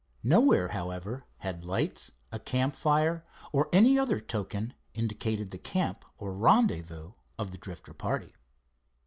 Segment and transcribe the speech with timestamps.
[0.23, 7.11] Nowhere, however, had lights, a campfire or any other token indicated the camp or rendezvous
[7.37, 8.33] of the Drifter party.